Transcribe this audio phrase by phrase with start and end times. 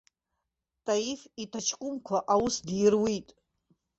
[0.85, 3.27] Таиф иҭаҷкәымқәа аус дируит.